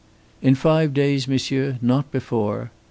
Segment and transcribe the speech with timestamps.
[0.41, 2.71] "In five days, monsieur; not before."